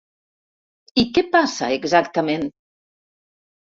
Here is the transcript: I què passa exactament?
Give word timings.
I 1.01 1.03
què 1.17 1.23
passa 1.35 1.69
exactament? 1.81 2.49